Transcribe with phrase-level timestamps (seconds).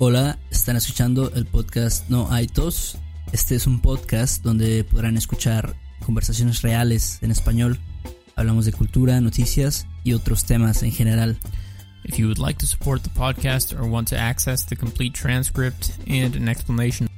[0.00, 2.96] Hola, están escuchando el podcast No hay tos.
[3.32, 5.74] Este es un podcast donde podrán escuchar
[6.06, 7.80] conversaciones reales en español.
[8.36, 11.36] Hablamos de cultura, noticias y otros temas en general.
[12.04, 15.90] If you would like to support the podcast or want to access the complete transcript
[16.06, 17.08] and an explanation,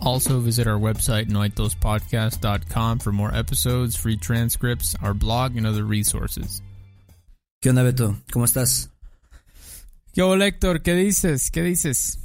[0.00, 6.60] also visit our website, noitospodcast.com, for more episodes, free transcripts, our blog, and other resources.
[7.60, 8.16] ¿Qué onda, Beto?
[8.32, 8.90] ¿Cómo estás?
[10.12, 10.82] ¿Qué hola, Héctor?
[10.82, 11.50] ¿Qué dices?
[11.50, 12.20] ¿Qué dices?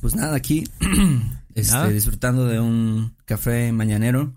[0.00, 0.64] Pues nada, aquí
[1.54, 1.88] este, Nada.
[1.88, 4.34] disfrutando de un café mañanero.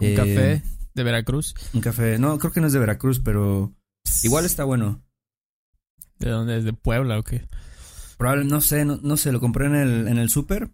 [0.00, 0.62] ¿Un Eh, café
[0.94, 1.54] de Veracruz?
[1.74, 3.74] Un café, no, creo que no es de Veracruz, pero
[4.22, 5.02] igual está bueno.
[6.18, 6.64] ¿De dónde es?
[6.64, 7.46] ¿De Puebla o qué?
[8.16, 10.70] Probable, no sé, no, no sé, lo compré en el, en el súper.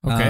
[0.00, 0.20] Ok.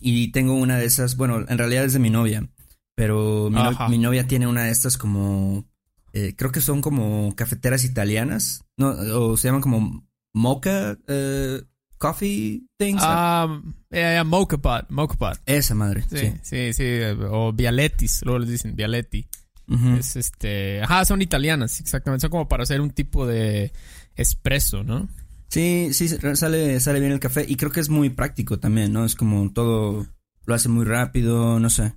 [0.00, 2.48] Y tengo una de esas, bueno, en realidad es de mi novia,
[2.96, 3.88] pero mi, no- Ajá.
[3.88, 5.64] mi novia tiene una de estas como,
[6.12, 11.62] eh, creo que son como cafeteras italianas, no, o se llaman como mocha eh,
[11.98, 13.02] coffee things.
[13.04, 13.60] Ah,
[13.90, 15.38] yeah, yeah, Mocha Pot, Mocha Pot.
[15.46, 16.32] Esa madre, Sí, sí.
[16.42, 16.84] sí, sí,
[17.30, 19.26] o Vialettis, luego les dicen Vialetti.
[19.68, 19.90] Ujú.
[19.96, 23.72] Es este, ajá, son italianas, exactamente, son como para hacer un tipo de
[24.16, 25.08] espresso, ¿no?
[25.48, 29.04] Sí, sí, sale, sale bien el café y creo que es muy práctico también, ¿no?
[29.04, 30.06] Es como todo,
[30.46, 31.94] lo hace muy rápido, no sé.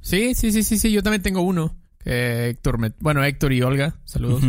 [0.00, 1.76] Sí, sí, sí, sí, sí, yo también tengo uno.
[2.02, 4.42] Que Héctor, me- bueno, Héctor y Olga, saludos.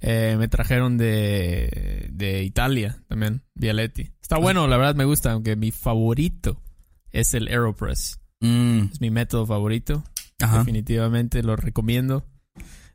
[0.00, 4.10] Eh, me trajeron de, de Italia también, Vialetti.
[4.22, 6.62] Está bueno, la verdad me gusta, aunque mi favorito
[7.12, 8.18] es el Aeropress.
[8.40, 10.02] Mm, Es mi método favorito.
[10.40, 10.58] ajá.
[10.60, 12.26] Definitivamente lo recomiendo.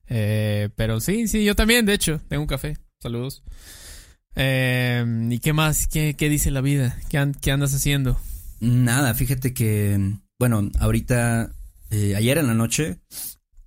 [0.08, 2.78] Eh, pero sí, sí, yo también, de hecho, tengo un café.
[3.00, 3.44] Saludos.
[4.36, 5.88] Eh, ¿Y qué más?
[5.88, 6.98] ¿Qué, qué dice la vida?
[7.10, 8.20] ¿Qué, qué andas haciendo?
[8.60, 11.52] Nada, fíjate que, bueno, ahorita,
[11.92, 12.98] eh, ayer en la noche,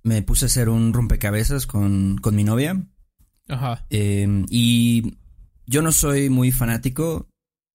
[0.09, 2.83] me puse a hacer un rompecabezas con, con mi novia.
[3.47, 3.85] Ajá.
[3.89, 5.17] eh, y
[5.65, 7.27] yo no soy muy fanático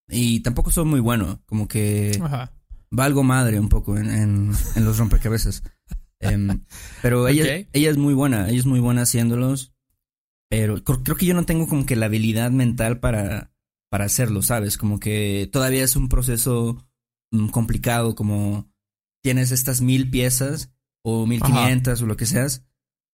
[0.08, 1.42] y tampoco soy muy bueno.
[1.46, 2.52] Como que Ajá.
[2.90, 5.62] valgo madre un poco en, en, en los rompecabezas.
[6.20, 6.64] Em,
[7.02, 9.72] pero ella, ella es muy buena, ella es muy buena haciéndolos.
[10.50, 13.52] Pero cr- creo que yo no tengo como que la habilidad mental para,
[13.90, 14.76] para hacerlo, ¿sabes?
[14.76, 16.86] Como que todavía es un proceso
[17.32, 18.70] mm, complicado, como
[19.22, 20.70] tienes estas mil piezas
[21.04, 22.64] o mil quinientas o lo que seas.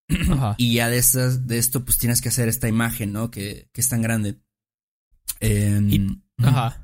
[0.31, 0.55] Ajá.
[0.59, 3.31] Y ya de estas, de esto, pues tienes que hacer esta imagen, ¿no?
[3.31, 4.41] Que, que es tan grande.
[5.41, 6.23] Em, Y-.
[6.39, 6.81] Ajá.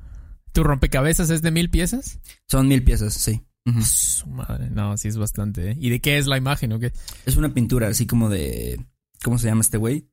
[0.51, 2.19] ¿Tu rompecabezas es de mil piezas?
[2.47, 3.43] Son mil piezas, sí.
[3.65, 3.81] Ujú.
[3.81, 5.71] Su madre, no, sí es bastante.
[5.71, 5.77] ¿eh?
[5.79, 6.93] ¿Y de qué es la imagen o qué?
[7.25, 8.85] Es una pintura así como de.
[9.23, 10.09] ¿Cómo se llama este güey?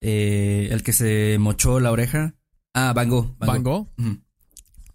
[0.00, 2.34] Eh, el que se mochó la oreja.
[2.74, 3.36] Ah, Van Gogh.
[3.38, 3.88] Van ¿Van Gogh.
[3.96, 4.06] Gogh?
[4.06, 4.20] Ujú.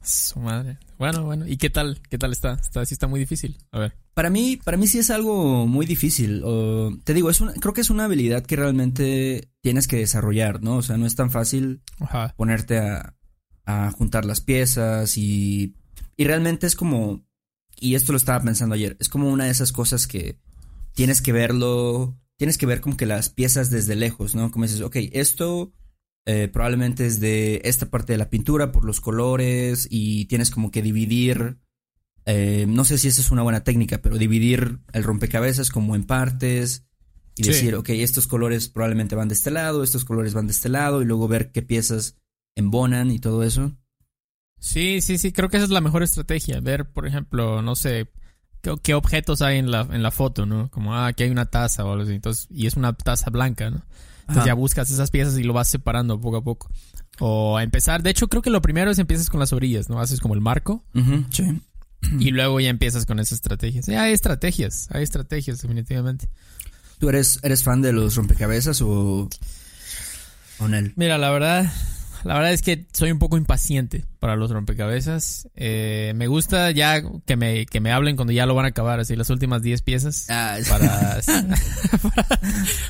[0.02, 0.79] Su madre.
[0.97, 1.47] Bueno, bueno.
[1.47, 2.00] ¿Y qué tal?
[2.09, 2.53] ¿Qué tal está?
[2.53, 3.58] Está, sí está muy difícil.
[3.72, 3.94] A ver.
[4.13, 6.44] Para mí, para mí sí es algo muy difícil.
[7.03, 10.78] te digo, es una, creo que es una habilidad que realmente tienes que desarrollar, ¿no?
[10.78, 12.34] O sea, no es tan fácil Ajá.
[12.35, 13.16] ponerte a,
[13.66, 15.75] a juntar las piezas y,
[16.16, 17.25] y realmente es como,
[17.79, 20.40] y esto lo estaba pensando ayer, es como una de esas cosas que
[20.94, 24.52] tienes que verlo, tienes que ver como que las piezas desde lejos, ¿no?
[24.52, 25.74] Como dices, ok, esto
[26.30, 30.70] eh, probablemente es de esta parte de la pintura por los colores y tienes como
[30.72, 31.58] que dividir,
[32.26, 36.04] eh, no sé si esa es una buena técnica, pero dividir el rompecabezas como en
[36.04, 36.84] partes
[37.38, 37.50] y Sí.
[37.52, 41.02] decir, ok, estos colores probablemente van de este lado, estos colores van de este lado
[41.02, 42.18] y luego ver qué piezas
[42.56, 43.78] embonan y todo eso.
[44.59, 45.32] Sí, sí, sí.
[45.32, 46.59] Creo que esa es la mejor estrategia.
[46.59, 48.09] Ver, por ejemplo, no sé,
[48.62, 50.70] qué, qué objetos hay en la, en la foto, ¿no?
[50.72, 52.14] Como, ah, aquí hay una taza o algo así.
[52.14, 53.84] Entonces, y es una taza blanca, ¿no?
[54.28, 54.48] Entonces Ajá.
[54.48, 56.70] ya buscas esas piezas y lo vas separando poco a poco.
[57.20, 60.02] O a empezar, de hecho, creo que lo primero es empiezas con las orillas, ¿no?
[60.02, 60.84] Haces como el marco
[61.32, 61.62] sí.
[62.20, 63.86] y luego ya empiezas con esas estrategias.
[63.86, 66.30] Sí, hay estrategias, hay estrategias, definitivamente.
[67.00, 69.30] ¿Tú eres, eres fan de los rompecabezas o,
[70.59, 70.94] o Nel?
[70.96, 71.72] Mira, la verdad,
[72.28, 75.48] la verdad es que soy un poco impaciente para los rompecabezas.
[75.56, 79.00] Eh, me gusta ya que me, que me hablen cuando ya lo van a acabar,
[79.00, 80.26] así las últimas 10 piezas.
[80.30, 81.20] Ah, Para,
[82.02, 82.40] para,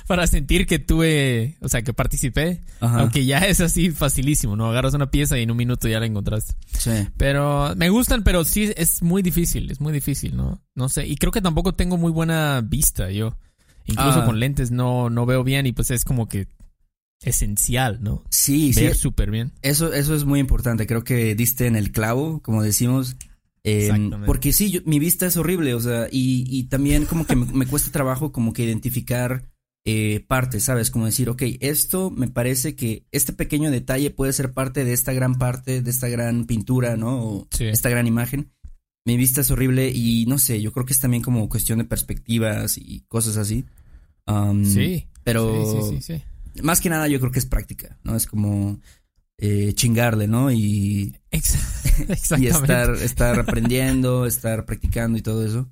[0.08, 2.62] para sentir que tuve, o sea, que participé.
[2.80, 3.00] Ajá.
[3.00, 4.70] Aunque ya es así facilísimo, ¿no?
[4.70, 6.56] Agarras una pieza y en un minuto ya la encontraste.
[6.78, 6.92] Sí.
[7.18, 10.62] Pero me gustan, pero sí es muy difícil, es muy difícil, ¿no?
[10.76, 13.38] No sé, y creo que tampoco tengo muy buena vista yo.
[13.86, 14.26] Incluso Ah.
[14.26, 16.48] con lentes no, no veo bien y pues es como que
[17.24, 18.24] esencial, ¿no?
[18.30, 18.94] Sí, sí.
[18.94, 19.52] Súper bien.
[19.62, 20.88] Eso, eso es muy importante.
[20.88, 23.16] Creo que diste en el clavo, como decimos.
[23.64, 24.26] Eh, Exactamente.
[24.26, 27.46] porque sí, yo- mi vista es horrible, o sea, y, y también como que me,
[27.46, 29.50] me cuesta trabajo como que identificar
[29.90, 30.90] eh, partes, ¿sabes?
[30.92, 35.12] Como decir, ok, esto me parece que este pequeño detalle puede ser parte de esta
[35.14, 37.24] gran parte, de esta gran pintura, ¿no?
[37.24, 37.66] O Sí.
[37.66, 38.52] esta gran imagen.
[39.06, 41.86] Mi vista es horrible y no sé, yo creo que es también como cuestión de
[41.86, 43.66] perspectivas y cosas así.
[44.28, 45.08] Um, Sí.
[45.24, 46.24] Pero Sí, sí, sí, sí.
[46.64, 48.16] Más que nada yo creo que es práctica, ¿no?
[48.16, 48.80] Es como
[49.38, 50.52] eh, chingarle, ¿no?
[50.52, 51.16] Y,
[52.38, 55.70] y estar, estar aprendiendo, estar practicando y todo eso.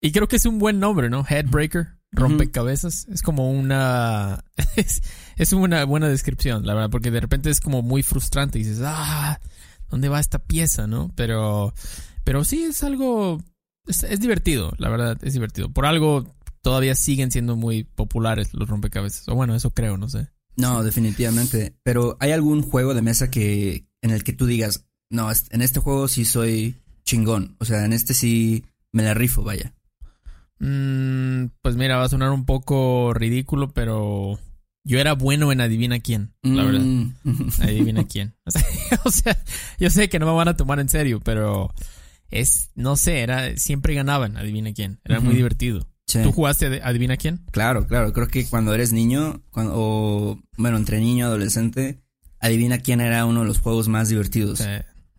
[0.00, 1.26] Y creo que es un buen nombre, ¿no?
[1.28, 3.06] Headbreaker, rompecabezas.
[3.08, 4.44] Es como una.
[4.76, 5.02] Es,
[5.36, 8.82] es, una buena descripción, la verdad, porque de repente es como muy frustrante y dices,
[8.84, 9.40] ah,
[9.90, 11.10] ¿dónde va esta pieza, no?
[11.16, 11.74] Pero,
[12.24, 13.42] pero sí es algo.
[13.86, 15.70] Es, es divertido, la verdad, es divertido.
[15.70, 16.32] Por algo
[16.62, 19.28] todavía siguen siendo muy populares los rompecabezas.
[19.28, 20.28] O bueno, eso creo, no sé.
[20.56, 21.74] No, definitivamente.
[21.82, 25.80] Pero ¿hay algún juego de mesa que en el que tú digas, no, en este
[25.80, 27.56] juego sí soy chingón?
[27.58, 29.74] O sea, en este sí me la rifo, vaya.
[30.58, 34.38] Mm, pues mira, va a sonar un poco ridículo, pero
[34.84, 36.80] yo era bueno en adivina quién, la verdad.
[36.80, 37.14] Mm.
[37.60, 38.34] Adivina quién.
[38.44, 38.64] O sea,
[39.04, 39.44] o sea,
[39.78, 41.72] yo sé que no me van a tomar en serio, pero
[42.30, 45.00] es, no sé, era, siempre ganaban, adivina quién.
[45.04, 45.89] Era muy divertido.
[46.10, 46.22] Sí.
[46.22, 47.38] ¿Tú jugaste adi- adivina quién?
[47.52, 48.12] Claro, claro.
[48.12, 52.00] Creo que cuando eres niño, cuando, o bueno, entre niño y adolescente,
[52.40, 54.64] adivina quién era uno de los juegos más divertidos, Sí,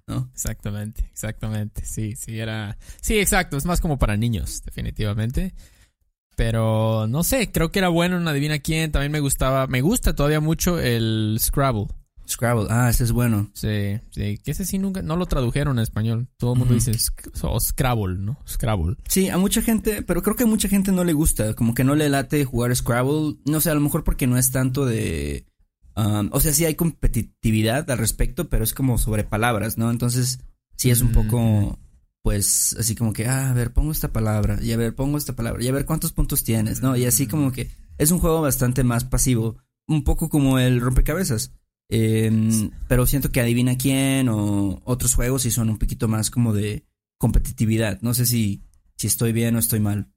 [0.08, 0.30] ¿no?
[0.34, 1.86] exactamente, exactamente.
[1.86, 2.78] Sí, sí, era.
[3.02, 3.58] Sí, exacto.
[3.58, 5.54] Es más como para niños, definitivamente.
[6.36, 8.92] Pero no sé, creo que era bueno en Adivina quién.
[8.92, 11.88] También me gustaba, me gusta todavía mucho el Scrabble.
[12.32, 13.50] Scrabble, ah, ese es bueno.
[13.54, 16.28] Sí, sí, que ese sí nunca, no lo tradujeron en español.
[16.38, 16.92] Todo el mundo dice
[17.60, 18.38] Scrabble, ¿no?
[18.48, 18.96] Scrabble.
[19.08, 21.84] Sí, a mucha gente, pero creo que a mucha gente no le gusta, como que
[21.84, 25.46] no le late jugar Scrabble, no sé, a lo mejor porque no es tanto de...
[25.96, 29.92] um, o sea, sí hay competitividad al respecto, pero es como sobre palabras, ¿no?
[29.92, 30.40] Entonces,
[30.78, 31.14] sí es un Mm.
[31.14, 31.80] poco,
[32.22, 35.36] pues, así como que, ah, a ver, pongo esta palabra, y a ver, pongo esta
[35.36, 36.96] palabra, y a ver cuántos puntos tienes, ¿no?
[36.96, 39.58] Y así como que es un juego bastante más pasivo,
[39.88, 41.52] un poco como el rompecabezas.
[41.94, 46.54] Em, pero siento que adivina quién o otros juegos sí son un poquito más como
[46.54, 46.86] de
[47.18, 48.00] competitividad.
[48.02, 48.64] No sé si,
[48.96, 50.08] si estoy bien o estoy mal.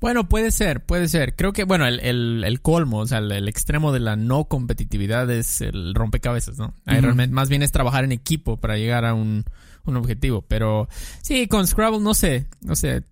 [0.00, 1.34] Bueno, puede ser, puede ser.
[1.34, 4.44] Creo que, bueno, el, el, el colmo, o sea, el, el extremo de la no
[4.44, 6.72] competitividad es el rompecabezas, ¿no?
[6.84, 9.44] Ahí realmente más bien es trabajar en equipo para llegar a un,
[9.86, 10.42] un objetivo.
[10.42, 10.88] Pero
[11.20, 13.02] sí, con Scrabble no sé, no sé.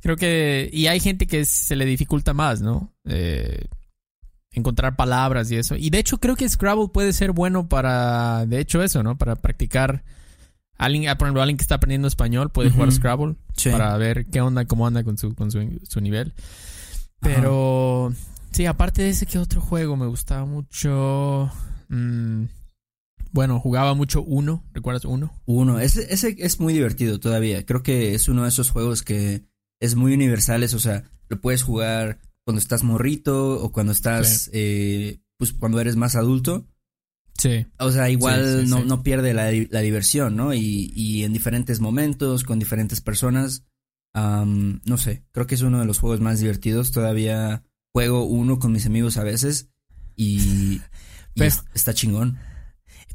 [0.00, 0.70] Creo que...
[0.72, 2.94] Y hay gente que se le dificulta más, ¿no?
[3.06, 3.64] Eh,
[4.52, 5.76] encontrar palabras y eso.
[5.76, 9.16] Y de hecho creo que Scrabble puede ser bueno para, de hecho eso, ¿no?
[9.18, 10.04] Para practicar.
[10.76, 12.92] Alguien, ah, por ejemplo, alguien que está aprendiendo español puede jugar.
[12.92, 13.70] Scrabble Sí.
[13.70, 16.34] para ver qué onda, cómo anda con su, con su, su nivel.
[17.20, 18.12] Pero
[18.52, 21.50] sí, aparte de ese, ¿qué otro juego me gustaba mucho?
[21.88, 22.44] Mm,
[23.32, 25.32] bueno, jugaba mucho Uno, ¿recuerdas Uno?
[25.46, 27.66] Uno, ese, ese es muy divertido todavía.
[27.66, 29.42] Creo que es uno de esos juegos que
[29.80, 30.74] es muy universales.
[30.74, 35.96] O sea, lo puedes jugar cuando estás morrito o cuando estás, eh, pues cuando eres
[35.96, 36.66] más adulto.
[37.36, 37.66] Sí.
[37.78, 40.54] O sea, igual Sí, sí, no, no pierde la, la diversión, ¿no?
[40.54, 43.64] Y, y en diferentes momentos, con diferentes personas.
[44.14, 46.90] am, no sé, creo que es uno de los juegos más divertidos.
[46.90, 49.68] Todavía juego uno con mis amigos a veces
[50.16, 50.82] y, y
[51.34, 52.38] Pero- es- está chingón.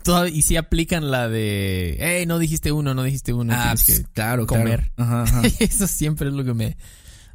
[0.03, 3.51] Toda- y sí aplican la de, hey, no dijiste uno, no dijiste uno.
[3.55, 4.91] ah, pues, que claro, comer.
[4.95, 5.23] claro.
[5.23, 5.47] Ajá, ajá.
[5.59, 6.77] eso siempre es lo que me,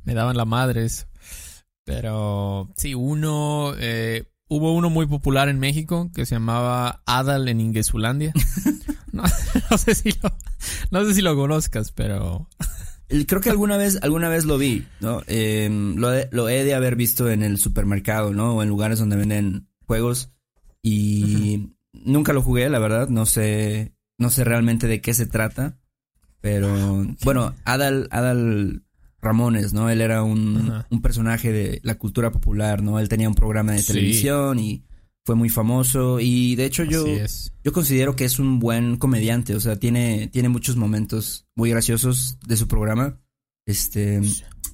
[0.05, 1.07] me daban la madre eso.
[1.89, 7.61] Pero sí, uno, eh, hubo uno muy popular en México que se llamaba Adal en
[7.61, 8.33] Ingesulandia.
[9.13, 9.23] no,
[9.71, 10.37] no sé si lo,
[10.91, 12.49] no sé si lo conozcas, pero
[13.27, 15.23] Creo que alguna vez, alguna vez lo vi, ¿no?
[15.29, 18.57] Em, lo, he- lo he de haber visto en el supermercado, ¿no?
[18.57, 20.31] O en lugares donde venden juegos.
[20.83, 23.09] Y nunca lo jugué, la verdad.
[23.09, 25.79] No sé, no sé realmente de qué se trata.
[26.43, 28.83] Pero, bueno, Adal, Adal
[29.21, 29.91] Ramones, ¿no?
[29.91, 32.99] Él era un, un personaje de la cultura popular, ¿no?
[33.01, 33.89] Él tenía un programa de Sí.
[33.89, 34.85] televisión y
[35.27, 36.21] fue muy famoso.
[36.21, 37.05] Y de hecho yo,
[37.65, 42.39] yo considero que es un buen comediante, o sea, tiene, tiene muchos momentos muy graciosos
[42.47, 43.19] de su programa.
[43.67, 44.21] Este,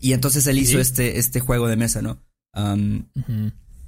[0.00, 0.78] y entonces él hizo Sí.
[0.78, 2.20] este, este juego de mesa, ¿no?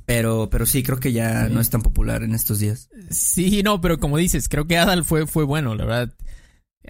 [0.06, 1.52] Pero, pero sí, creo que ya Sí.
[1.54, 2.88] no es tan popular en estos días.
[3.10, 6.14] Sí, no, pero como dices, creo que Adal fue, fue bueno, la verdad.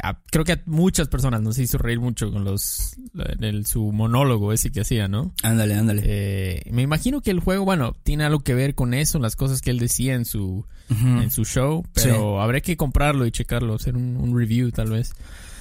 [0.03, 2.97] A- creo que a muchas personas nos hizo reír mucho con los
[3.41, 5.35] el, su monólogo ese que hacía, ¿no?
[5.43, 6.03] Ándale, ándale.
[6.05, 9.61] Eh, me imagino que el juego, bueno, tiene algo que ver con eso, las cosas
[9.61, 13.97] que él decía en su, en su show, pero habrá que comprarlo y checarlo, hacer
[13.97, 15.13] un, un review tal vez.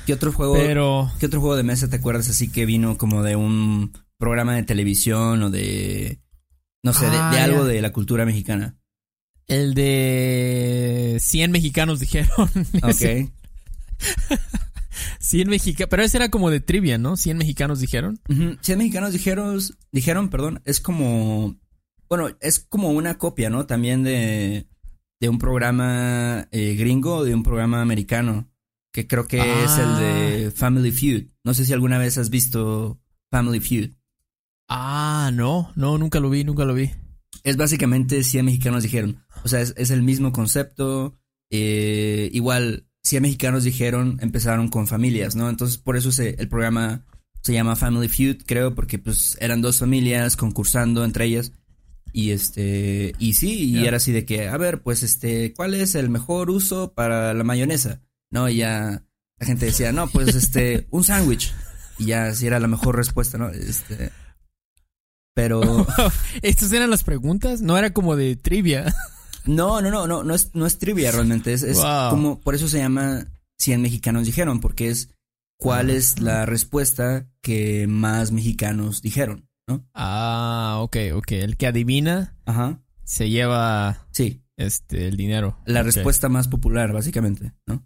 [0.06, 3.24] ¿Qué otro juego, Pero qué otro juego de mesa te acuerdas así que vino como
[3.24, 6.20] de un programa de televisión o de,
[6.84, 7.70] no sé, de- Ah, de, algo ya.
[7.74, 8.78] de la cultura mexicana?
[9.48, 12.50] el de 100 mexicanos dijeron.
[12.84, 13.30] Ok.
[15.20, 17.18] 100 mexicanos, pero ese era como de trivia, ¿no?
[17.18, 18.20] 100 mexicanos dijeron.
[18.30, 18.58] Ujú.
[18.62, 19.60] 100 mexicanos dijeron,
[19.92, 21.56] dijeron, perdón, es como,
[22.10, 23.66] bueno, es como una copia, ¿no?
[23.66, 24.68] También de,
[25.20, 28.50] de un programa eh, gringo, de un programa americano,
[28.92, 31.26] que creo que es el de Family Feud.
[31.44, 33.00] No sé si alguna vez has visto
[33.32, 33.92] Family Feud.
[34.68, 36.92] Ah, no, no, nunca lo vi, nunca lo vi.
[37.44, 39.24] es básicamente 100 mexicanos dijeron.
[39.44, 41.18] O sea, es, el mismo concepto.
[41.52, 45.48] Eh, igual, 100 mexicanos dijeron, empezaron con familias, ¿no?
[45.48, 47.06] Entonces, por eso se, el programa
[47.42, 51.52] se llama Family Feud, creo, porque pues eran dos familias concursando entre ellas.
[52.12, 55.94] Y este, y sí, y era así de que, a ver, pues este, ¿cuál es
[55.94, 58.02] el mejor uso para la mayonesa?
[58.32, 59.04] No, y ya
[59.38, 61.54] la gente decía, no, pues este, un sándwich.
[62.00, 63.50] Y ya así era la mejor respuesta, ¿no?
[63.50, 64.12] Este.
[65.36, 65.86] Pero.
[66.42, 67.62] ¿Estas eran las preguntas?
[67.62, 68.96] No era como de trivia.
[69.46, 71.54] No, no, no, no, no es, no es trivia realmente.
[71.54, 75.10] Es, es como, por eso se llama 100 mexicanos dijeron, porque es
[75.58, 79.86] cuál es la respuesta que más mexicanos dijeron, ¿no?
[79.94, 81.32] Ah, ok, ok.
[81.34, 82.82] El que adivina Ajá.
[83.04, 84.44] se lleva sí.
[84.58, 85.60] este, el dinero.
[85.66, 87.86] La respuesta más popular, básicamente, ¿no?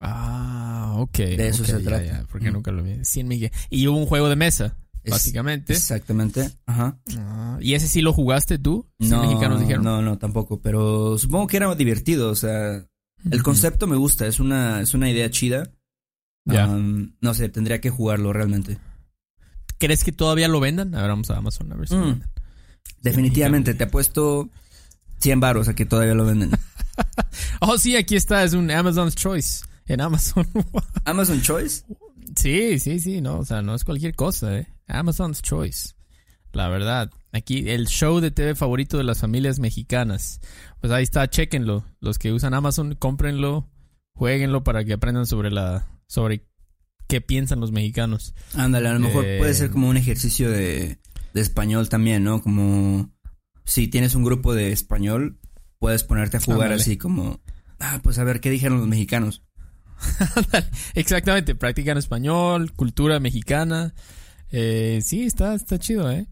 [0.00, 1.18] Ah, ok.
[1.18, 2.24] De eso se trata.
[2.30, 3.04] porque nunca lo vi.
[3.04, 4.76] 100 Y hubo un juego de mesa,
[5.10, 5.72] básicamente.
[5.72, 6.50] Exactamente.
[6.66, 6.98] Ajá.
[7.16, 8.86] Ah, ¿Y ese sí lo jugaste tú?
[8.98, 9.84] No, mexicanos dijeron?
[9.84, 10.60] no, no, tampoco.
[10.60, 12.30] Pero supongo que era divertido.
[12.30, 12.84] O sea,
[13.30, 14.26] el concepto me gusta.
[14.26, 15.70] Es una, es una idea chida.
[16.44, 16.66] Ya.
[16.66, 18.78] no sé, tendría que jugarlo realmente.
[19.78, 20.94] ¿Crees que todavía lo vendan?
[20.94, 22.22] A ver, vamos a Amazon a ver si mm.
[23.02, 24.48] Definitivamente, te apuesto
[25.18, 26.50] 100 baros a que todavía lo venden.
[27.60, 30.46] oh, sí, aquí está, es un Amazon's Choice en Amazon.
[31.04, 31.84] Amazon Choice.
[32.36, 34.68] Sí, sí, sí, no, o sea, no es cualquier cosa, ¿eh?
[34.88, 35.94] Amazon's Choice.
[36.52, 40.40] La verdad, aquí el show de TV favorito de las familias mexicanas.
[40.80, 41.84] Pues ahí está, chequenlo.
[42.00, 43.70] Los que usan Amazon, cómprenlo,
[44.14, 46.46] jueguenlo para que aprendan sobre la sobre
[47.06, 48.34] qué piensan los mexicanos.
[48.54, 50.98] Ándale, a lo mejor puede ser eh, como un ejercicio de,
[51.34, 52.42] de español también, ¿no?
[52.42, 53.12] Como
[53.64, 55.38] si tienes un grupo de español,
[55.78, 57.40] puedes ponerte a jugar así como,
[57.78, 59.42] ah, pues a ver qué dijeron los mexicanos.
[60.94, 63.94] Exactamente, practican español, cultura mexicana.
[64.50, 66.26] Eh, sí, está, está chido, ¿eh?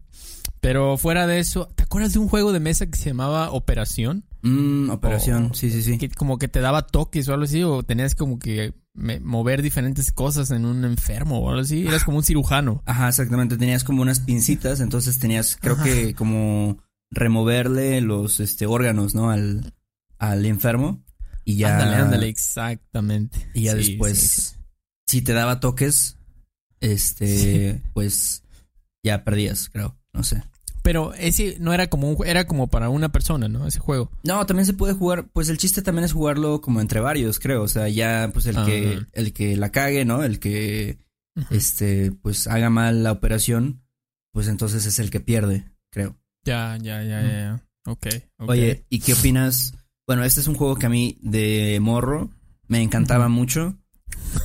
[0.59, 4.25] Pero fuera de eso, ¿te acuerdas de un juego de mesa que se llamaba Operación?
[4.41, 5.97] Mm, operación, sí, sí, sí.
[5.97, 8.73] Que como que te daba toques o algo así, o tenías como que
[9.21, 11.85] mover diferentes cosas en un enfermo o algo así.
[11.85, 12.81] Eras como un cirujano.
[12.85, 13.57] Ajá, exactamente.
[13.57, 16.77] Tenías como unas pincitas, entonces tenías, creo que como
[17.11, 19.29] removerle los este órganos, ¿no?
[19.29, 19.73] Al,
[20.17, 21.03] al enfermo.
[21.45, 21.73] Y ya.
[21.73, 23.49] Ándale, ándale, exactamente.
[23.53, 24.57] Y ya después,
[25.05, 26.16] si te daba toques,
[26.81, 28.43] este, pues
[29.03, 29.95] ya perdías, creo.
[30.13, 30.43] No sé.
[30.83, 33.67] Pero ese no era como un era como para una persona, ¿no?
[33.67, 34.09] Ese juego.
[34.23, 37.63] No, también se puede jugar, pues el chiste también es jugarlo como entre varios, creo,
[37.63, 40.23] o sea, ya pues el que el que la cague, ¿no?
[40.23, 40.97] El que
[41.51, 43.83] este pues haga mal la operación,
[44.31, 46.15] pues entonces es el que pierde, creo.
[46.45, 47.63] Ya, ya, ya, ya, ya.
[47.85, 48.49] Okay, ok.
[48.49, 49.73] Oye, ¿y qué opinas
[50.07, 52.29] bueno, este es un juego que a mí de morro
[52.67, 53.75] me encantaba mucho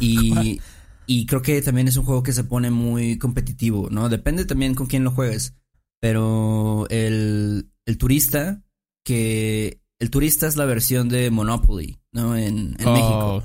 [0.00, 0.60] y,
[1.06, 4.08] y creo que también es un juego que se pone muy competitivo, ¿no?
[4.08, 5.54] Depende también con quién lo juegues,
[6.00, 8.62] pero el, el turista,
[9.04, 12.36] que el turista es la versión de Monopoly, ¿no?
[12.36, 13.36] En, en México.
[13.36, 13.42] Oh,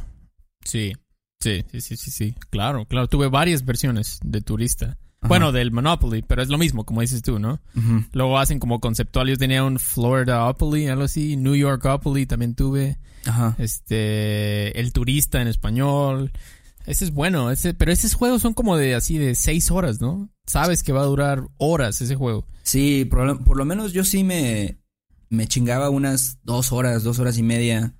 [0.63, 0.93] sí,
[1.39, 4.97] sí, sí, sí, sí, sí, claro, claro, tuve varias versiones de turista.
[5.19, 7.59] Bueno, del Monopoly, pero es lo mismo, como dices tú, ¿no?
[8.13, 9.27] Luego hacen como conceptual.
[9.27, 11.35] Yo tenía un Floridaopoly, algo así.
[11.35, 12.99] New Yorkopoly también tuve.
[13.25, 13.55] Ajá.
[13.57, 16.31] Este, El Turista en español.
[16.87, 20.29] Ese es bueno, ese, pero esos juegos son como de así de seis horas, ¿no?
[20.45, 22.45] Sabes que va a durar horas ese juego.
[22.63, 24.79] Sí, por, por lo menos yo sí me,
[25.29, 27.93] me chingaba unas dos horas, dos horas y media.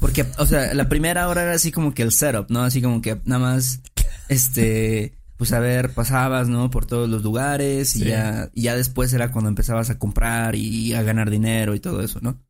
[0.00, 2.62] Porque, o sea, la primera hora era así como que el setup, ¿no?
[2.62, 3.80] Así como que nada más,
[4.28, 6.70] este pues a ver, pasabas, ¿no?
[6.70, 11.02] Por todos los lugares y, ya, ya después era cuando empezabas a comprar y a
[11.02, 12.40] ganar dinero y todo eso, ¿no?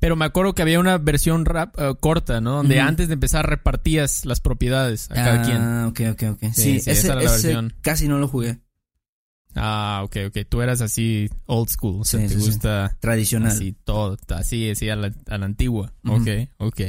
[0.00, 2.56] Pero me acuerdo que había una versión rap, eh, corta, ¿no?
[2.56, 5.56] Donde antes de empezar repartías las propiedades a cada quien.
[5.56, 6.52] Ah, ok, ok, ok.
[6.52, 7.74] Sí, ese, esa era la versión.
[7.80, 8.60] casi no lo jugué.
[9.54, 10.38] Ah, ok, ok.
[10.48, 12.00] Tú eras así old school.
[12.00, 12.96] O sea, te gusta.
[13.00, 13.50] Tradicional.
[13.50, 15.92] Así todo, así, así a la, a la antigua.
[16.06, 16.28] Ok,
[16.58, 16.80] ok.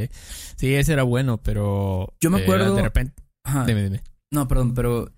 [0.56, 2.13] Sí, ese era bueno, pero.
[2.20, 2.75] Yo me eh, acuerdo.
[2.75, 3.24] de repente.
[3.66, 4.04] Dime, dime.
[4.32, 5.12] No, perdón, pero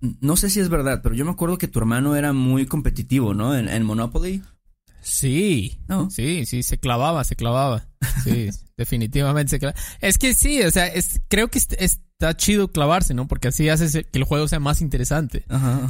[0.00, 3.34] no sé si es verdad, pero yo me acuerdo que tu hermano era muy competitivo,
[3.34, 3.56] ¿no?
[3.56, 4.42] En, Monopoly.
[5.00, 6.10] Sí, ¿No?
[6.10, 7.88] sí, sí, se clavaba, se clavaba.
[8.24, 9.80] Sí, definitivamente se clavaba.
[10.00, 13.28] Es que sí, o sea, es, creo que está chido clavarse, ¿no?
[13.28, 15.44] Porque así haces que el juego sea más interesante.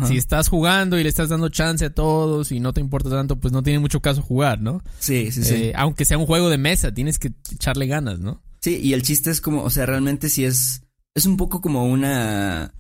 [0.07, 3.37] Si estás jugando y le estás dando chance a todos y no te importa tanto,
[3.37, 4.83] pues no tiene mucho caso jugar, ¿no?
[4.99, 5.55] Sí, sí, sí.
[5.55, 8.43] Eh, aunque sea un juego de mesa, tienes que echarle ganas, ¿no?
[8.61, 10.83] Sí, y el chiste es como, o sea, realmente sí es,
[11.15, 12.73] es un poco como una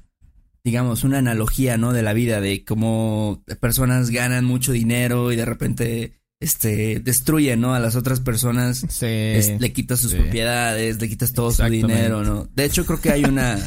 [0.64, 1.92] digamos, una analogía, ¿no?
[1.92, 7.75] De la vida, de cómo personas ganan mucho dinero y de repente, este, destruyen, ¿no?
[7.75, 8.85] A las otras personas.
[8.88, 12.49] Sí, le quitas sus propiedades, le quitas todo su dinero, ¿no?
[12.54, 13.59] De hecho, creo que hay una,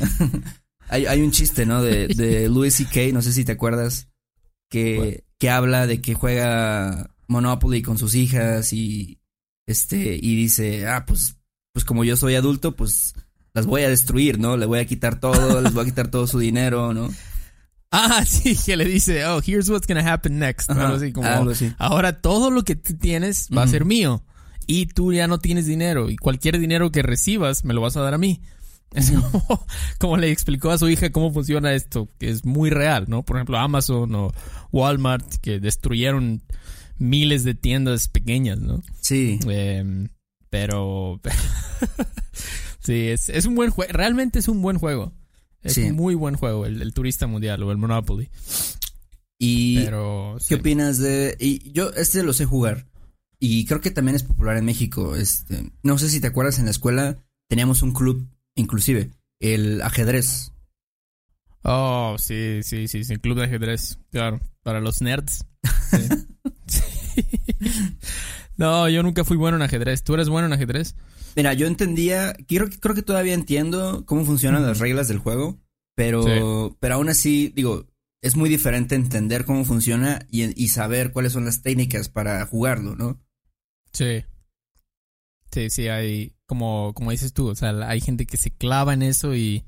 [0.88, 1.84] hay, hay un chiste, ¿no?
[1.84, 4.08] De, de Louis C.K., no sé si te acuerdas,
[4.70, 9.20] que, que habla de que juega Monopoly con sus hijas y
[9.68, 11.36] este y dice, "Ah, pues
[11.74, 13.14] pues como yo soy adulto, pues
[13.54, 14.58] las voy a destruir, ¿no?
[14.58, 17.10] Le voy a quitar todo, les voy a quitar todo su dinero, ¿no?
[17.92, 20.70] Ah, sí, que le dice, oh, here's what's gonna happen next.
[20.70, 21.74] Ajá, algo así como, algo así.
[21.78, 24.24] ahora todo lo que tú tienes va a ser mío.
[24.68, 26.10] Y tú ya no tienes dinero.
[26.10, 28.42] Y cualquier dinero que recibas me lo vas a dar a mí.
[28.94, 29.66] Es como,
[30.00, 33.24] como le explicó a su hija cómo funciona esto, que es muy real, ¿no?
[33.24, 34.34] Por ejemplo, Amazon o
[34.74, 36.42] Walmart, que destruyeron
[36.98, 38.84] miles de tiendas pequeñas, ¿no?
[39.00, 39.40] Sí.
[39.48, 40.10] Em,
[40.50, 41.22] pero.
[42.82, 43.94] sí, es, es un buen juego.
[43.94, 45.14] Realmente es un buen juego.
[45.64, 45.84] Es Sí.
[45.84, 48.30] un muy buen juego, el, el Turista Mundial o el Monopoly.
[49.38, 50.36] Y Pero.
[50.40, 50.54] ¿qué sí.
[50.56, 52.88] opinas de y yo este lo sé jugar
[53.40, 56.66] y creo que también es popular en México, este, no sé si te acuerdas en
[56.66, 57.18] la escuela
[57.50, 60.52] teníamos un club inclusive el ajedrez.
[61.64, 63.18] Oh, sí, sí, sí, sí.
[63.18, 64.00] Club de ajedrez.
[64.12, 64.40] Claro.
[64.64, 65.46] Para los nerds.
[65.92, 66.08] Sí.
[66.68, 66.82] Sí.
[68.58, 70.04] No, yo nunca fui bueno en ajedrez.
[70.04, 70.96] ¿Tú eres bueno en ajedrez?
[71.36, 75.60] Mira, yo entendía, creo, que- creo que todavía entiendo cómo funcionan las reglas del juego,
[75.96, 77.88] pero, pero aún así, digo,
[78.22, 82.96] es muy diferente entender cómo funciona y, y saber cuáles son las técnicas para jugarlo,
[82.96, 83.20] ¿no?
[83.94, 84.24] Sí.
[85.52, 89.02] Sí, sí, hay, como, como dices tú, o sea, hay gente que se clava en
[89.02, 89.66] eso y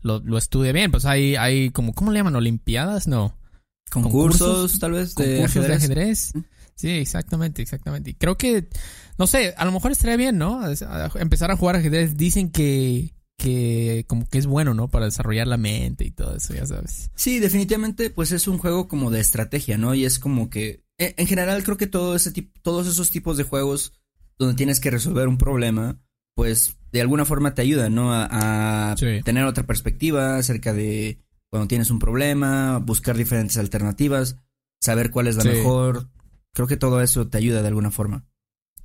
[0.00, 0.90] lo, lo estudia bien.
[0.90, 2.36] Pues hay, hay como, ¿cómo le llaman?
[2.36, 3.08] ¿Olimpiadas?
[3.08, 3.36] No.
[3.90, 6.30] Concursos, Concursos- tal vez, de concursos de ajedrez.
[6.30, 6.44] ajedrez.
[6.76, 8.10] Sí, exactamente, exactamente.
[8.10, 8.68] Y creo que,
[9.18, 10.60] no sé, a lo mejor estaría bien, ¿no?
[11.16, 12.16] Empezar a jugar ajedrez.
[12.16, 14.88] Dicen que, que como que es bueno, ¿no?
[14.88, 17.10] Para desarrollar la mente y todo eso, ya sabes.
[17.14, 19.94] Sí, definitivamente, pues es un juego como de estrategia, ¿no?
[19.94, 23.36] Y es como que, en, en general, creo que todo ese tipo, todos esos tipos
[23.36, 23.92] de juegos
[24.38, 26.00] donde tienes que resolver un problema,
[26.34, 28.12] pues de alguna forma te ayudan, ¿no?
[28.12, 29.20] A, a Sí.
[29.24, 31.18] tener otra perspectiva acerca de
[31.50, 34.36] cuando tienes un problema, buscar diferentes alternativas,
[34.80, 35.48] saber cuál es la Sí.
[35.50, 36.08] mejor.
[36.52, 38.24] Creo que todo eso te ayuda de alguna forma.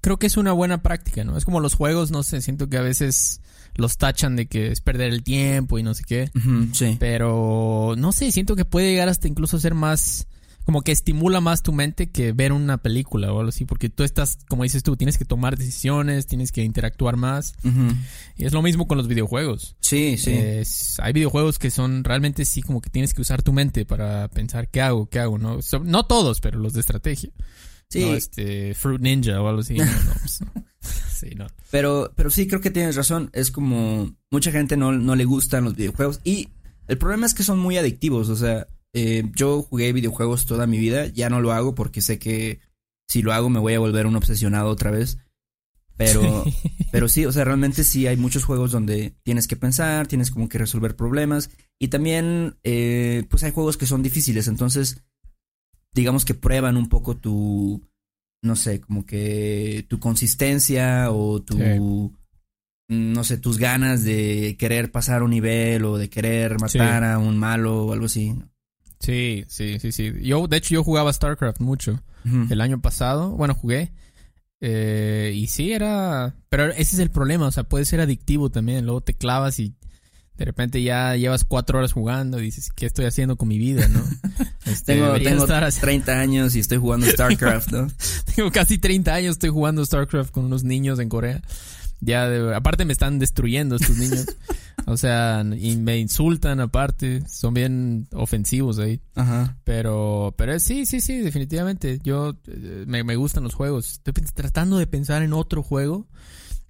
[0.01, 1.38] Creo que es una buena práctica, ¿no?
[1.38, 3.41] Es como los juegos, no sé, siento que a veces
[3.76, 6.32] los tachan de que es perder el tiempo y no sé qué.
[6.74, 6.95] Sí.
[7.00, 10.28] Pero no sé, siento que puede llegar hasta incluso ser más
[10.65, 14.04] como que estimula más tu mente que ver una película o algo así, porque tú
[14.04, 17.56] estás, como dices tú, tienes que tomar decisiones, tienes que interactuar más.
[18.38, 19.76] Y es lo mismo con los videojuegos.
[19.80, 20.32] Sí, sí.
[20.32, 24.28] Es- hay videojuegos que son realmente sí como que tienes que usar tu mente para
[24.28, 25.62] pensar qué hago, qué hago, ¿no?
[25.63, 27.32] So- no todos, pero los de estrategia.
[27.89, 28.02] Sí.
[28.02, 29.75] No, este, Fruit Ninja o algo así.
[29.75, 30.69] No, no, pues, no.
[31.19, 31.47] Sí, no.
[31.71, 33.30] Pero, pero sí, creo que tienes razón.
[33.34, 36.21] Es como mucha gente no, no le gustan los videojuegos.
[36.23, 36.49] Y
[36.88, 38.30] el problema es que son muy adictivos.
[38.30, 41.08] O sea, eh, yo jugué videojuegos toda mi vida.
[41.08, 42.62] Ya no lo hago porque sé que
[43.08, 45.17] si lo hago me voy a volver un obsesionado otra vez.
[45.97, 46.45] Pero,
[46.93, 50.47] pero sí, o sea, realmente sí hay muchos juegos donde tienes que pensar, tienes como
[50.47, 51.49] que resolver problemas.
[51.78, 54.47] Y también, eh, pues hay juegos que son difíciles.
[54.47, 55.04] Entonces,
[55.93, 57.82] digamos que prueban un poco tu,
[58.41, 62.15] no sé, como que tu consistencia o tu, Sí.
[62.89, 67.38] no sé, tus ganas de querer pasar un nivel o de querer matar a un
[67.38, 68.36] malo o algo así.
[68.99, 70.12] Sí, sí, sí, sí.
[70.21, 72.02] Yo, de hecho, yo jugaba StarCraft mucho.
[72.49, 73.32] El año pasado.
[73.32, 73.91] Bueno, jugué.
[74.62, 76.36] Eh, y sí, era...
[76.49, 78.84] Pero ese es el problema, o sea, puede ser adictivo también.
[78.86, 79.73] Luego te clavas y
[80.39, 83.88] de repente ya llevas cuatro horas jugando y dices, ¿qué estoy haciendo con mi vida,
[83.89, 84.02] no?
[84.65, 87.88] Este, Tengo, tengo estar haci- 30 años y estoy jugando StarCraft, ¿no?
[88.36, 91.41] tengo casi 30 años, estoy jugando StarCraft con unos niños en Corea.
[92.02, 94.25] Ya, de- aparte me están destruyendo estos niños.
[94.86, 97.23] o sea, y me insultan aparte.
[97.28, 99.02] Son bien ofensivos ahí.
[99.15, 99.58] Ajá.
[99.65, 101.99] Pero, pero sí, sí, sí, definitivamente.
[102.04, 103.93] Yo eh, me, me gustan los juegos.
[104.06, 106.08] Estoy tratando de pensar en otro juego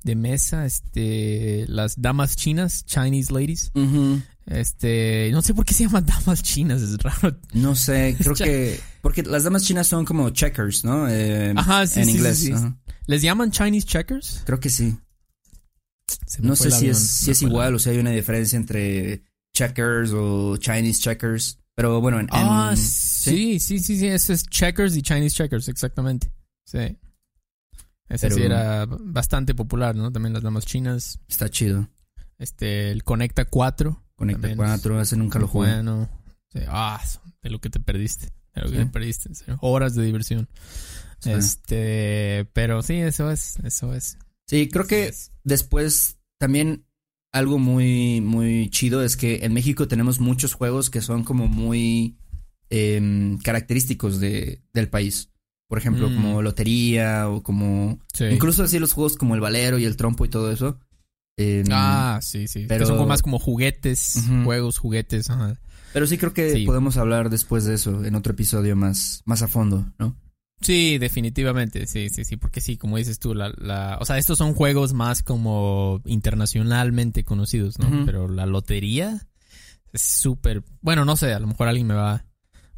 [0.03, 3.71] de mesa, este, las damas chinas, Chinese ladies.
[4.45, 7.39] Este, no sé por qué se llaman damas chinas, es raro.
[7.53, 8.79] No sé, creo que.
[9.01, 11.07] Porque las damas chinas son como checkers, ¿no?
[11.07, 12.39] Eh, Ajá, sí, en sí, inglés.
[12.39, 12.51] sí.
[12.51, 12.77] ajá.
[13.05, 14.41] ¿Les llaman Chinese checkers?
[14.45, 14.97] Creo que sí.
[16.39, 20.57] No sé si es, si es igual o si hay una diferencia entre checkers o
[20.57, 21.59] Chinese checkers.
[21.75, 22.25] Pero bueno, en.
[22.25, 26.31] en- Ah, sí, sí, sí, sí, eso es checkers y Chinese checkers, exactamente.
[26.65, 26.97] Sí.
[28.09, 30.11] Ese Pero- sí era bastante popular, ¿no?
[30.11, 31.19] También las damas chinas.
[31.27, 31.87] Está chido.
[32.37, 34.03] Este, el Conecta 4.
[34.15, 35.73] Conecta También 4, ese nunca lo jugué.
[35.73, 36.09] Bueno.
[36.51, 37.01] Sí, ah,
[37.43, 38.29] de lo que te perdiste.
[38.55, 38.83] De lo que Sí.
[38.85, 39.57] te perdiste, en serio.
[39.61, 40.49] Horas de diversión.
[41.19, 41.31] Sí.
[41.31, 44.17] Este, pero sí, eso es, eso es.
[44.47, 46.85] Sí, creo que Es- después también
[47.31, 52.17] algo muy, muy chido es que en México tenemos muchos juegos que son como muy
[52.71, 55.29] em, característicos de, del país.
[55.69, 56.15] Por ejemplo, Mm.
[56.15, 57.99] como lotería o como...
[58.13, 58.25] sí.
[58.25, 60.77] Incluso así los juegos como el valero y el trompo y todo eso.
[61.71, 62.65] Ah, sí, sí.
[62.67, 65.29] pero- Que son más como juguetes, juegos, juguetes.
[65.29, 65.57] Ajá.
[65.93, 66.65] Pero sí creo que Sí.
[66.65, 70.15] podemos hablar después de eso en otro episodio más, más a fondo, ¿no?
[70.61, 74.37] Sí, definitivamente, sí, sí, sí, porque sí, como dices tú, la, la, o sea, estos
[74.37, 78.05] son juegos más como internacionalmente conocidos, ¿no?
[78.05, 79.25] Pero la lotería
[79.93, 82.25] es súper, bueno, no sé, a lo mejor alguien me va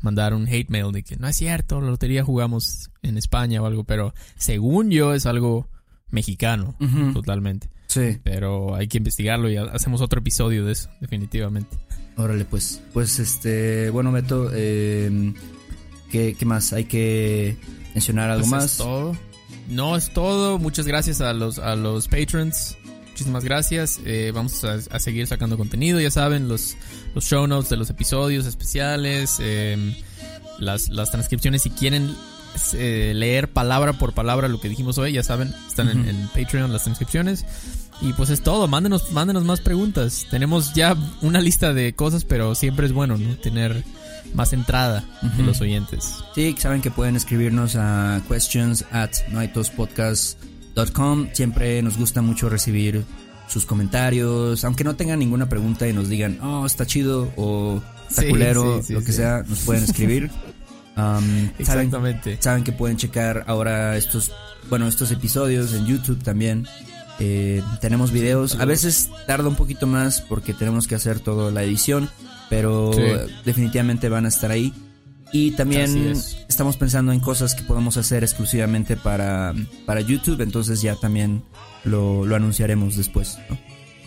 [0.02, 3.66] mandar un hate mail de que no es cierto, la lotería jugamos en España o
[3.66, 5.68] algo, pero según yo es algo
[6.10, 6.76] mexicano,
[7.14, 7.70] totalmente.
[7.88, 8.20] Sí.
[8.24, 11.78] Pero hay que investigarlo y ha- hacemos otro episodio de eso, definitivamente.
[12.18, 12.82] Órale, pues.
[12.94, 13.90] Pues este.
[13.90, 15.34] Bueno, Beto, eh,
[16.12, 16.72] ¿qué, qué más?
[16.74, 17.58] Hay que
[17.94, 18.64] mencionar algo Pues más.
[18.72, 19.16] Es todo.
[19.70, 20.58] No es todo.
[20.60, 22.78] Muchas gracias a los, a los patrons.
[23.21, 23.99] Muchísimas gracias.
[24.03, 25.99] Eh, vamos a, a seguir sacando contenido.
[25.99, 26.75] Ya saben, los,
[27.13, 29.38] los show notes de los episodios especiales.
[29.39, 29.95] eh,
[30.57, 31.62] las, las transcripciones.
[31.62, 32.15] Si quieren
[32.73, 36.84] eh, leer palabra por palabra lo que dijimos hoy, ya saben, están en, Patreon las
[36.84, 37.45] transcripciones.
[38.01, 38.67] Y pues es todo.
[38.67, 40.25] Mándenos, mándenos más preguntas.
[40.31, 43.36] Tenemos ya una lista de cosas, pero siempre es bueno, ¿no?
[43.36, 43.84] Tener
[44.34, 45.43] más entrada de Ujú.
[45.43, 46.15] los oyentes.
[46.34, 49.12] Sí, saben que pueden escribirnos a questions at
[50.75, 51.27] noitospodcast.com.
[51.34, 53.03] Siempre nos gusta mucho recibir
[53.47, 58.21] sus comentarios, aunque no tengan ninguna pregunta y nos digan, oh, está chido o está
[58.21, 60.31] Sí, culero, sí, sí, lo que sea, nos pueden escribir.
[60.91, 62.38] Um, saben, Exactamente.
[62.41, 64.29] saben que pueden checar ahora estos,
[64.69, 66.67] bueno, estos episodios en YouTube también.
[67.17, 71.63] Eh, tenemos videos, a veces tarda un poquito más porque tenemos que hacer toda la
[71.63, 72.10] edición,
[72.49, 72.91] pero
[73.45, 74.73] definitivamente van a estar ahí.
[75.34, 76.38] Y también es.
[76.50, 79.54] estamos pensando en cosas que podemos hacer exclusivamente para,
[79.86, 81.44] para YouTube, entonces ya también
[81.86, 83.38] lo, lo anunciaremos después.
[83.50, 83.58] ¿no?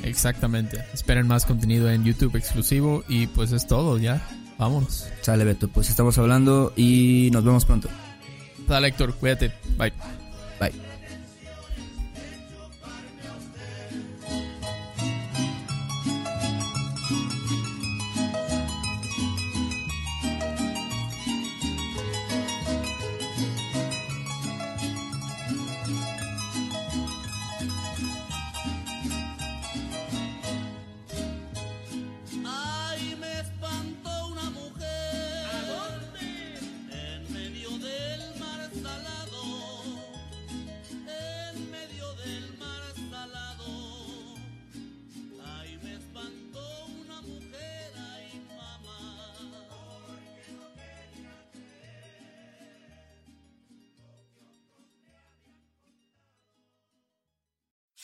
[0.02, 0.84] Exactamente.
[0.92, 4.26] Esperen más contenido en YouTube exclusivo y pues es todo, ya.
[4.58, 5.08] Vámonos.
[5.22, 7.88] Sale Beto, pues estamos hablando y nos vemos pronto.
[8.68, 9.52] Dale, Héctor, cuídate.
[9.76, 10.23] Bye.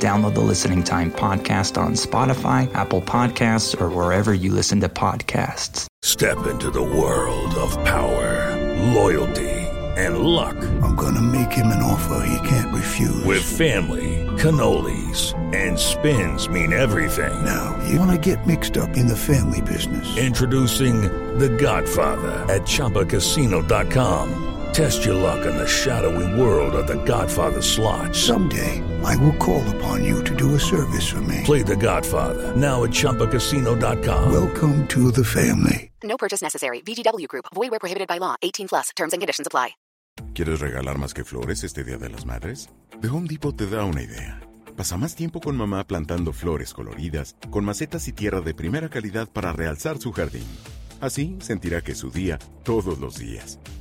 [0.00, 5.86] Download the Listening Time podcast on Spotify, Apple Podcasts, or wherever you listen to podcasts.
[6.02, 8.56] Step into the world of power,
[8.94, 9.50] loyalty,
[9.98, 10.56] and luck.
[10.82, 13.24] I'm gonna make him an offer he can't refuse.
[13.26, 17.44] With family, cannolis, and spins mean everything.
[17.44, 20.16] now, you wanna get mixed up in the family business.
[20.16, 21.02] Introducing
[21.38, 24.49] The Godfather at ChumbaCasino.com.
[24.72, 28.14] Test your luck in the shadowy world of The Godfather slot.
[28.14, 31.42] Someday, I will call upon you to do a service for me.
[31.44, 34.32] Play The Godfather now at ChumbaCasino.com.
[34.32, 35.90] Welcome to the family.
[36.02, 36.82] No purchase necessary.
[36.82, 37.46] VGW Group.
[37.52, 38.36] Void where prohibited by law.
[38.42, 38.90] 18 plus.
[38.96, 39.74] Terms and conditions apply.
[40.34, 42.68] ¿Quieres regalar más que flores este Día de las Madres?
[43.00, 44.40] The Home Depot te da una idea.
[44.76, 49.28] Pasa más tiempo con mamá plantando flores coloridas, con macetas y tierra de primera calidad
[49.28, 50.46] para realzar su jardín.
[51.00, 53.58] Así sentirá que es su día todos los días.